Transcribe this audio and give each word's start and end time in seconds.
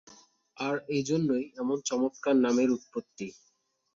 আর 0.57 0.75
এজন্যই 0.97 1.45
এমন 1.57 1.77
চমৎকার 1.89 2.35
নামের 2.37 2.69
উৎপত্তি। 2.71 3.27